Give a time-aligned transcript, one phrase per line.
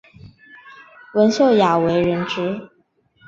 [1.13, 2.71] 文秀雅为人熟知。